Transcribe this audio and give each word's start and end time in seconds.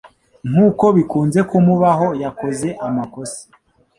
Nkuko 0.49 0.85
bikunze 0.97 1.39
kumubaho, 1.49 2.07
yakoze 2.23 2.67
amakosa. 2.87 3.41